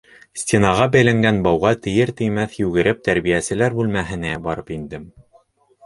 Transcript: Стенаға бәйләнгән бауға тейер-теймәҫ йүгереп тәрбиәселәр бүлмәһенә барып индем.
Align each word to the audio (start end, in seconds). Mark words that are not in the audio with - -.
Стенаға 0.43 0.87
бәйләнгән 0.95 1.41
бауға 1.49 1.73
тейер-теймәҫ 1.89 2.57
йүгереп 2.63 3.07
тәрбиәселәр 3.11 3.79
бүлмәһенә 3.83 4.37
барып 4.49 4.77
индем. 4.81 5.11